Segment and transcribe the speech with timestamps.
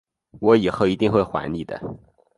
[0.39, 1.79] 我以后一定会还你的